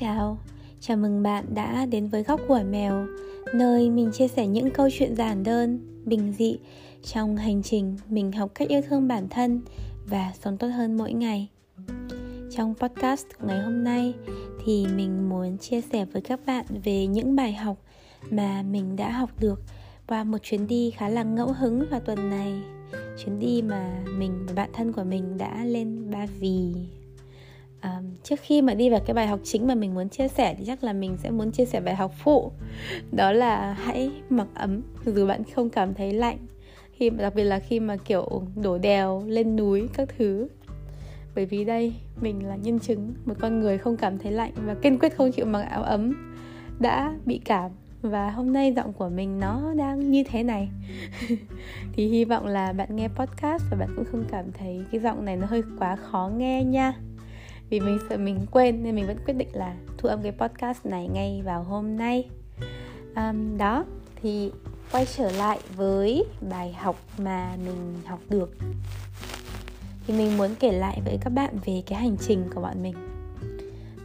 [0.00, 0.38] chào,
[0.80, 3.06] chào mừng bạn đã đến với Góc của Mèo
[3.54, 6.58] Nơi mình chia sẻ những câu chuyện giản đơn, bình dị
[7.02, 9.60] Trong hành trình mình học cách yêu thương bản thân
[10.06, 11.48] và sống tốt hơn mỗi ngày.
[12.50, 14.14] Trong podcast của ngày hôm nay
[14.64, 17.76] thì mình muốn chia sẻ với các bạn về những bài học
[18.30, 19.62] mà mình đã học được
[20.06, 22.52] qua một chuyến đi khá là ngẫu hứng vào tuần này.
[23.24, 26.72] Chuyến đi mà mình và bạn thân của mình đã lên Ba Vì
[28.28, 30.64] trước khi mà đi vào cái bài học chính mà mình muốn chia sẻ thì
[30.64, 32.52] chắc là mình sẽ muốn chia sẻ bài học phụ.
[33.12, 36.38] Đó là hãy mặc ấm dù bạn không cảm thấy lạnh,
[36.92, 40.48] khi, đặc biệt là khi mà, kiểu, đổ đèo, lên núi các thứ.
[41.34, 44.74] Bởi vì đây, mình là nhân chứng, một con người không cảm thấy lạnh và
[44.74, 46.12] kiên quyết không chịu mặc áo ấm
[46.80, 47.70] đã bị cảm.
[48.02, 50.68] Và hôm nay giọng của mình nó đang như thế này.
[51.92, 55.24] Thì hy vọng là bạn nghe podcast và bạn cũng không cảm thấy cái giọng
[55.24, 56.94] này nó hơi quá khó nghe nha
[57.70, 60.86] vì mình sợ mình quên nên mình vẫn quyết định là thu âm cái podcast
[60.86, 62.28] này ngay vào hôm nay.
[63.16, 63.84] Um, đó
[64.22, 64.50] thì
[64.92, 68.50] quay trở lại với bài học mà mình học được.
[70.06, 72.94] Thì mình muốn kể lại với các bạn về cái hành trình của bọn mình.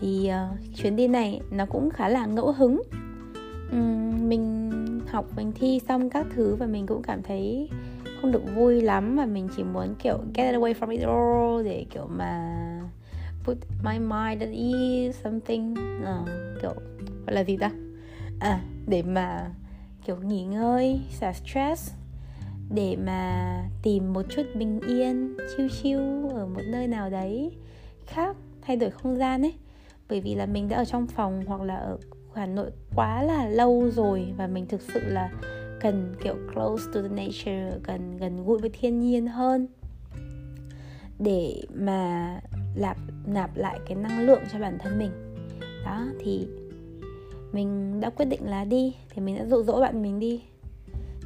[0.00, 2.82] Thì uh, chuyến đi này nó cũng khá là ngẫu hứng.
[3.72, 4.70] Um, mình
[5.08, 7.68] học mình thi xong các thứ và mình cũng cảm thấy
[8.20, 11.86] không được vui lắm mà mình chỉ muốn kiểu get away from it all để
[11.90, 12.56] kiểu mà
[13.44, 16.28] put my mind at ease something uh,
[16.62, 16.74] kiểu
[17.26, 17.70] gọi là gì ta?
[18.40, 19.50] À để mà
[20.04, 21.92] kiểu nghỉ ngơi xả stress
[22.74, 27.56] để mà tìm một chút bình yên chill chill ở một nơi nào đấy
[28.06, 29.54] khác thay đổi không gian ấy.
[30.08, 31.98] Bởi vì là mình đã ở trong phòng hoặc là ở
[32.34, 35.30] Hà Nội quá là lâu rồi và mình thực sự là
[35.80, 39.66] cần kiểu close to the nature cần gần gũi với thiên nhiên hơn.
[41.18, 42.40] Để mà
[42.74, 45.10] nạp nạp lại cái năng lượng cho bản thân mình.
[45.84, 46.46] Đó thì
[47.52, 50.42] mình đã quyết định là đi thì mình đã dụ dỗ bạn mình đi.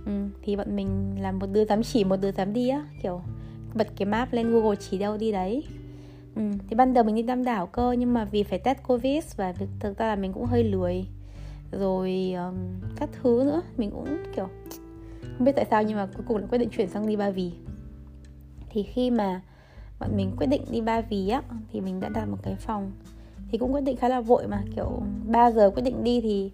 [0.06, 0.12] Ừ,
[0.43, 3.21] thì bọn mình là một đứa dám chỉ một đứa dám đi á kiểu
[3.75, 5.65] bật cái map lên google chỉ đâu đi đấy.
[6.37, 9.25] Ừ, thì ban đầu mình đi tam đảo cơ nhưng mà vì phải test covid
[9.37, 11.05] và thực ra là mình cũng hơi lười.
[11.72, 12.55] Rồi um,
[12.97, 14.49] các thứ nữa mình cũng kiểu
[15.21, 17.31] không biết tại sao nhưng mà cuối cùng là quyết định chuyển sang đi ba
[17.31, 17.53] vì
[18.71, 19.41] thì khi mà
[20.00, 22.93] bọn mình quyết định đi ba vì á, thì mình đã đặt một cái phòng.
[23.50, 26.50] Thì cũng quyết định khá là vội mà, kiểu 3 giờ quyết định đi thì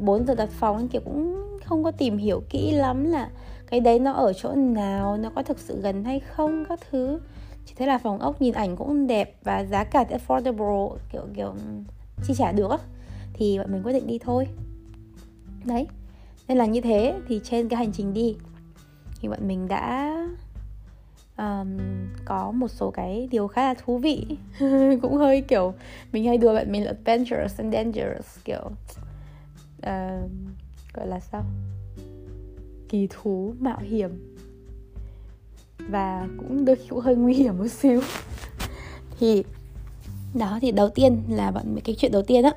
[0.00, 3.30] 4 giờ đặt phòng kiểu, cũng không có tìm hiểu kỹ lắm là
[3.66, 7.20] cái đấy nó ở chỗ nào, nó có thực sự gần hay không các thứ.
[7.66, 11.22] Chỉ thấy là phòng ốc nhìn ảnh cũng đẹp và giá cả thì affordable, kiểu
[11.34, 11.54] kiểu,
[12.26, 12.78] chi trả được á.
[13.32, 14.48] Thì bọn mình quyết định đi thôi.
[15.64, 15.86] Đấy,
[16.48, 18.36] nên là như thế thì trên cái hành trình đi
[19.20, 20.16] thì bọn mình đã
[21.38, 21.78] um,
[22.24, 24.26] có một số cái điều khá là thú vị.
[25.02, 25.74] Cũng hơi kiểu
[26.12, 28.70] mình hay đùa bạn mình là adventurous and dangerous kiểu
[29.78, 30.30] uh,
[30.94, 31.44] gọi là sao?
[32.88, 34.36] Kỳ thú mạo hiểm.
[35.88, 38.00] Và cũng đôi khi cũng hơi nguy hiểm một xíu.
[39.18, 39.44] Thì
[40.34, 42.52] đó thì đầu tiên là bạn cái chuyện đầu tiên á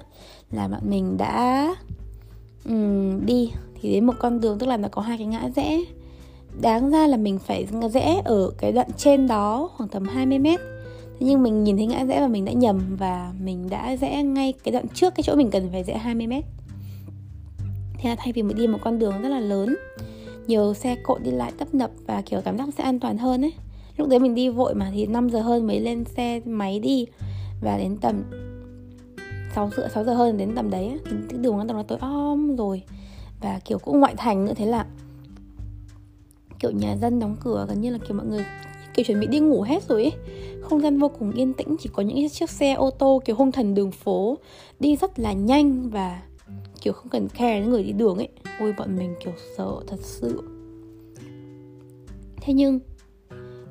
[0.51, 1.75] là bạn mình đã
[2.65, 3.51] um, đi.
[3.81, 5.79] Thì đến một con đường tức là nó có hai cái ngã rẽ
[6.61, 10.59] đáng ra là mình phải rẽ ở cái đoạn trên đó khoảng tầm 20 mét.
[11.19, 14.23] Thế nhưng mình nhìn thấy ngã rẽ và mình đã nhầm và mình đã rẽ
[14.23, 16.43] ngay cái đoạn trước cái chỗ mình cần phải rẽ 20 mét.
[17.97, 19.75] Thế là thay vì mình đi một con đường rất là lớn
[20.47, 23.45] nhiều xe cộ đi lại tấp nập và kiểu cảm giác sẽ an toàn hơn
[23.45, 23.53] ấy.
[23.97, 27.05] Lúc đấy mình đi vội mà thì 5 giờ hơn mới lên xe máy đi
[27.61, 28.23] và đến tầm
[29.55, 32.81] 6 giờ, 6 giờ hơn đến tầm đấy thì cái đường nó tối om rồi.
[33.41, 34.85] Và kiểu cũng ngoại thành nữa thế là
[36.59, 38.45] kiểu nhà dân đóng cửa gần như là kiểu mọi người
[38.93, 40.13] kiểu chuẩn bị đi ngủ hết rồi ấy.
[40.61, 43.51] Không gian vô cùng yên tĩnh chỉ có những chiếc xe ô tô kiểu hung
[43.51, 44.37] thần đường phố
[44.79, 46.21] đi rất là nhanh và
[46.81, 48.29] kiểu không cần care những người đi đường ấy.
[48.59, 50.41] Ôi bọn mình kiểu sợ thật sự.
[52.41, 52.79] Thế nhưng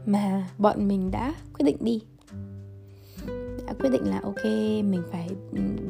[0.06, 2.00] mà bọn mình đã quyết định đi.
[3.66, 4.44] Đã quyết định là ok
[4.84, 5.28] mình phải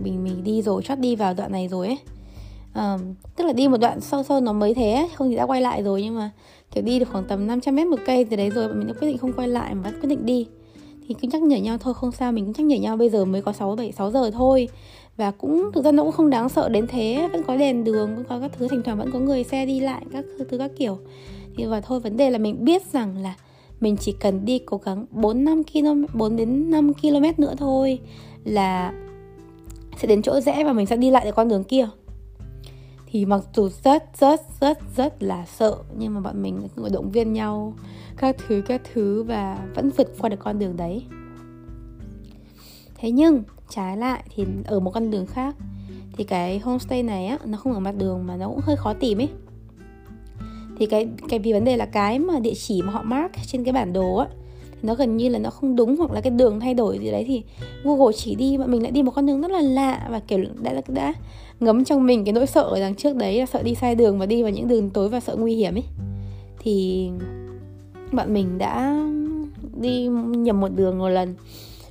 [0.03, 1.99] mình mình đi rồi chót đi vào đoạn này rồi ấy.
[2.75, 5.63] Um, tức là đi một đoạn sâu sâu nó mới thế không thì đã quay
[5.63, 6.31] lại rồi nhưng mà
[6.71, 8.95] kiểu đi được khoảng tầm 500 mét một cây, từ đấy rồi bọn mình đã
[9.01, 10.47] quyết định không quay lại mà quyết định đi.
[11.09, 13.25] Thì cứ nhắc nhở nhau thôi, không sao, mình cũng nhắc nhở nhau bây giờ
[13.25, 14.69] mới có 6 7 6 giờ thôi.
[15.17, 18.17] Và cũng, thực ra nó cũng không đáng sợ đến thế, vẫn có đèn đường,
[18.17, 20.71] vẫn có các thứ, thỉnh thoảng vẫn có người xe đi lại, các thứ các
[20.79, 20.99] kiểu.
[21.57, 23.35] Thì và thôi, vấn đề là mình biết rằng là
[23.81, 27.99] mình chỉ cần đi cố gắng 4 5 km 4 đến 5 km nữa thôi
[28.45, 28.93] là
[29.97, 31.89] sẽ đến chỗ rẽ và mình sẽ đi lại được con đường kia
[33.11, 37.11] thì mặc dù rất rất rất rất là sợ nhưng mà bọn mình cũng động
[37.11, 37.75] viên nhau
[38.17, 41.05] các thứ các thứ và vẫn vượt qua được con đường đấy.
[42.97, 45.57] Thế nhưng trái lại thì ở một con đường khác
[46.13, 48.95] thì cái homestay này á nó không ở mặt đường mà nó cũng hơi khó
[48.95, 49.29] tìm ấy.
[50.79, 53.65] Thì cái cái vì vấn đề là cái mà địa chỉ mà họ mark trên
[53.65, 54.27] cái bản đồ á
[54.83, 57.25] nó gần như là nó không đúng hoặc là cái đường thay đổi gì đấy
[57.29, 57.43] thì
[57.85, 60.39] Google chỉ đi mà mình lại đi một con đường rất là lạ và kiểu
[60.63, 61.15] đã đã, đã
[61.61, 64.19] ngấm trong mình cái nỗi sợ ở đằng trước đấy là sợ đi sai đường
[64.19, 65.85] và đi vào những đường tối và sợ nguy hiểm ấy.
[66.59, 67.09] Thì
[68.13, 68.99] bọn mình đã
[69.81, 71.35] đi nhầm một đường một lần.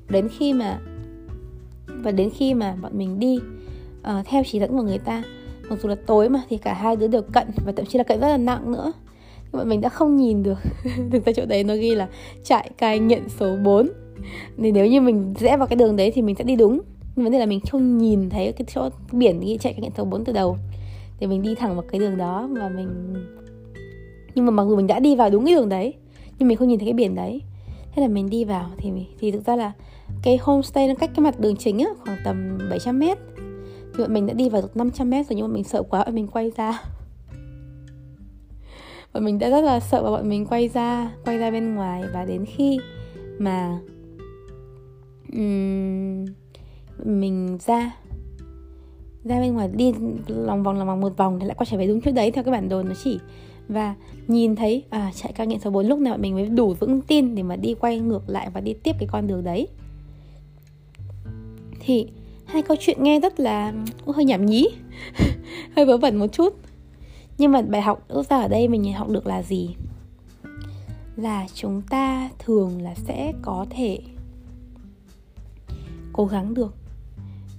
[0.10, 0.80] Đến khi mà
[1.88, 3.40] và đến khi mà bọn mình đi
[4.00, 5.24] uh, theo chỉ dẫn của người ta
[5.70, 8.04] mặc dù là tối mà thì cả hai đứa đều cận và thậm chí là
[8.04, 8.92] cận rất là nặng nữa.
[9.44, 10.58] Nhưng bọn mình đã không nhìn được
[11.12, 12.08] thực ra chỗ đấy nó ghi là
[12.44, 13.90] trại cai nghiện số 4
[14.58, 16.82] thì nếu như mình rẽ vào cái đường đấy thì mình sẽ đi đúng
[17.18, 19.92] nhưng vấn đề là mình không nhìn thấy cái chỗ biển ghi chạy cái nhận
[19.98, 20.58] số 4 từ đầu.
[21.20, 23.14] Thì mình đi thẳng vào cái đường đó và mình
[24.36, 25.94] nhưng mà mặc dù mình đã đi vào đúng cái đường đấy
[26.40, 27.42] nhưng mình không nhìn thấy cái biển đấy.
[27.92, 29.72] Thế là mình đi vào thì thì thực ra là
[30.24, 33.18] cái homestay nó cách cái mặt đường chính á khoảng tầm 700 mét.
[33.94, 36.04] Thì bọn mình đã đi vào được 500 mét rồi nhưng mà mình sợ quá
[36.06, 36.82] bọn mình quay ra.
[39.14, 42.04] Bọn mình đã rất là sợ và bọn mình quay ra quay ra bên ngoài
[42.14, 42.80] và đến khi
[43.40, 43.80] mà
[45.34, 46.26] um,
[47.04, 47.96] mình ra.
[49.24, 49.94] Ra bên ngoài đi
[50.28, 52.44] lòng vòng lòng vòng một vòng thì lại quay trở về đúng chỗ đấy theo
[52.44, 53.20] cái bản đồ nó chỉ.
[53.68, 53.96] Và
[54.28, 57.02] nhìn thấy à, chạy cao nghiện số 4 lúc nào bọn mình mới đủ vững
[57.02, 59.68] tin để mà đi quay ngược lại và đi tiếp cái con đường đấy.
[61.80, 62.08] Thì
[62.46, 63.74] hai câu chuyện nghe rất là
[64.06, 64.68] cũng hơi nhảm nhí
[65.76, 66.54] hơi vớ vẩn một chút.
[67.38, 69.76] Nhưng mà bài học rút ra ở đây mình học được là gì?
[71.16, 74.00] Là chúng ta thường là sẽ có thể
[76.14, 76.76] cố gắng được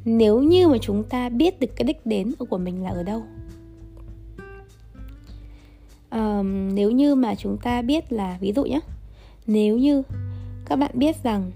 [0.08, 3.22] nếu như mà chúng ta biết được cái đích đến của mình là ở đâu?
[6.10, 8.80] Um, nếu như mà chúng ta biết là ví dụ nhé
[9.46, 10.02] nếu như
[10.64, 11.50] các bạn biết rằng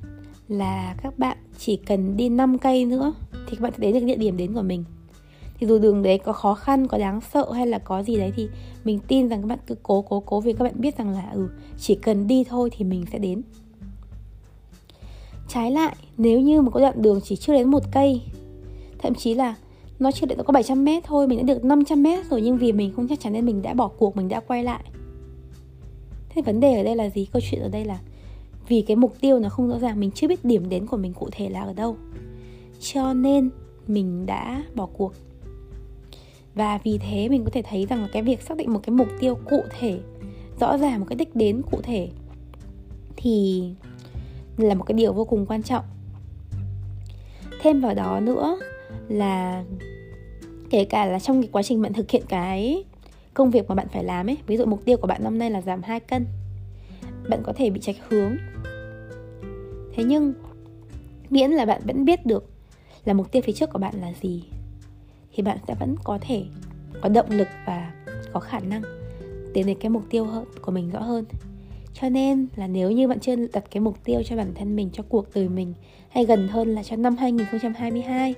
[0.49, 4.06] là các bạn chỉ cần đi 5 cây nữa thì các bạn sẽ đến được
[4.06, 4.84] địa điểm đến của mình.
[5.58, 8.32] Thì dù đường đấy có khó khăn có đáng sợ hay là có gì đấy
[8.37, 8.49] thì
[8.84, 11.31] mình tin rằng các bạn cứ cố cố cố vì các bạn biết rằng là
[11.34, 13.43] ừ chỉ cần đi thôi thì mình sẽ đến.
[15.49, 18.22] Trái lại nếu như một cái đoạn đường chỉ chưa đến một cây
[19.02, 19.54] thậm chí là
[19.99, 22.72] nó chưa được có 700 mét thôi, mình đã được 500 mét rồi, nhưng vì
[22.72, 24.84] mình không chắc chắn nên mình đã bỏ cuộc, mình đã quay lại.
[26.28, 27.26] Thế vấn đề ở đây là gì?
[27.32, 27.99] Câu chuyện ở đây là
[28.69, 31.12] vì cái mục tiêu nó không rõ ràng, mình chưa biết điểm đến của mình
[31.12, 31.96] cụ thể là ở đâu.
[32.81, 33.50] Cho nên
[33.87, 35.12] mình đã bỏ cuộc.
[36.54, 39.08] Và vì thế mình có thể thấy rằng cái việc xác định một cái mục
[39.20, 39.99] tiêu cụ thể,
[40.60, 42.08] rõ ràng một cái đích đến cụ thể
[43.16, 43.64] thì
[44.56, 45.84] là một cái điều vô cùng quan trọng.
[47.60, 48.58] Thêm vào đó nữa
[49.09, 49.65] là
[50.71, 52.85] kể cả là trong cái quá trình bạn thực hiện cái
[53.35, 55.50] công việc mà bạn phải làm ấy, ví dụ mục tiêu của bạn năm nay
[55.50, 56.27] là giảm 2 cân,
[57.29, 58.37] bạn có thể bị trạch hướng.
[59.94, 60.33] Thế nhưng,
[61.31, 62.50] miễn là bạn vẫn biết được
[63.05, 64.44] là mục tiêu phía trước của bạn là gì,
[65.33, 66.45] thì bạn sẽ vẫn có thể,
[67.00, 67.93] có động lực và
[68.33, 68.83] có khả năng
[69.55, 70.27] tiến đến cái mục tiêu
[70.62, 71.25] của mình rõ hơn
[71.94, 74.91] cho nên là nếu như bạn chưa đặt cái mục tiêu cho bản thân mình
[74.93, 75.75] cho cuộc đời mình
[76.09, 78.35] hay gần hơn là cho năm 2022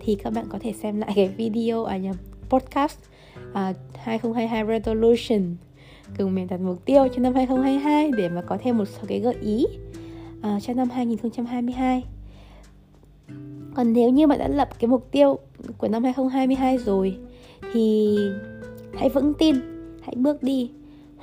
[0.00, 2.16] thì các bạn có thể xem lại cái video à nhầm
[2.48, 2.98] podcast
[3.52, 5.56] à, uh, 2022 resolution.
[6.18, 9.20] Cùng mình đặt mục tiêu cho năm 2022 để mà có thêm một số cái
[9.20, 9.66] gợi ý
[10.38, 12.04] uh, cho năm 2022
[13.74, 15.38] còn nếu như bạn đã lập cái mục tiêu
[15.78, 17.18] của năm 2022 rồi
[17.72, 18.16] thì
[18.94, 19.56] hãy vững tin
[20.02, 20.70] hãy bước đi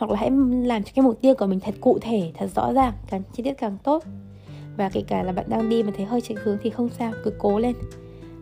[0.01, 0.31] hoặc là hãy
[0.63, 3.43] làm cho cái mục tiêu của mình thật cụ thể, thật rõ ràng, càng chi
[3.43, 4.03] tiết càng tốt.
[4.77, 7.13] Và kể cả là bạn đang đi mà thấy hơi chạy hướng thì không sao,
[7.23, 7.75] cứ cố lên.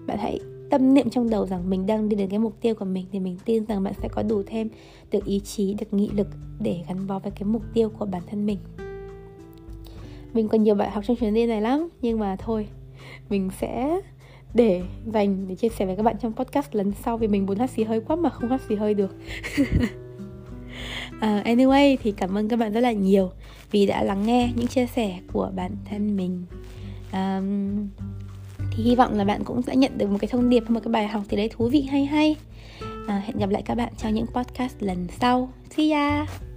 [0.08, 0.40] Bạn hãy
[0.70, 3.20] tâm niệm trong đầu rằng mình đang đi đến cái mục tiêu của mình thì
[3.20, 4.70] mình tin rằng bạn sẽ có đủ thêm
[5.12, 6.28] được ý chí, được nghị lực
[6.60, 8.58] để gắn bó với cái mục tiêu của bản thân mình.
[10.34, 12.68] Mình còn nhiều bài học trong chuyến đi này lắm, nhưng mà thôi,
[13.30, 14.02] mình sẽ
[14.54, 14.82] để
[15.14, 17.70] dành để chia sẻ với các bạn trong podcast lần sau vì mình muốn hát
[17.70, 19.16] xì hơi quá mà không hát xì hơi được.
[21.20, 23.32] uh, anyway thì cảm ơn các bạn rất là nhiều
[23.72, 26.46] vì đã lắng nghe những chia sẻ của bản thân mình.
[27.14, 27.88] Um,
[28.72, 30.92] thì hy vọng là bạn cũng sẽ nhận được một cái thông điệp một cái
[30.92, 32.36] bài học thì đấy thú vị hay hay.
[33.04, 35.50] Uh, hẹn gặp lại các bạn trong những podcast lần sau.
[35.70, 36.49] See ya!